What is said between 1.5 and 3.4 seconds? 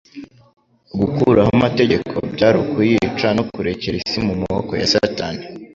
amategeko, byari ukuyica